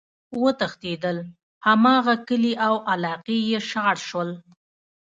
وتښتيدل!! 0.41 1.17
هماغه 1.67 2.13
کلي 2.27 2.53
او 2.67 2.75
علاقي 2.93 3.37
ئی 3.47 3.57
شاړ 3.69 3.95
شول، 4.07 4.29